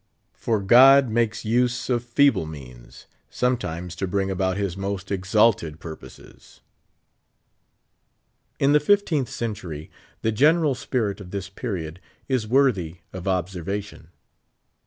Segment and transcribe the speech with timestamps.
[0.33, 6.61] For God makes use of feeble means sometimes to bring alx>nt his most ex&lied purposes.
[8.57, 9.91] In the fifteenth century,
[10.23, 14.07] the general spirit of this period is worthy of observation.